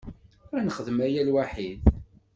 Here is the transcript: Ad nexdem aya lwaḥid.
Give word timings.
Ad 0.57 0.61
nexdem 0.65 0.99
aya 1.07 1.21
lwaḥid. 1.27 1.81